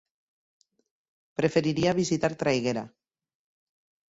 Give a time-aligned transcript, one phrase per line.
[1.41, 2.87] Preferiria visitar Traiguera.